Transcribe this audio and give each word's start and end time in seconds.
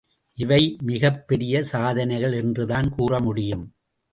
இவை 0.33 0.77
மிகப் 0.81 1.27
பெரிய 1.27 1.63
சாதனைகள் 1.63 2.33
என்றுதான் 2.33 2.93
கூறமுடியும். 2.97 3.65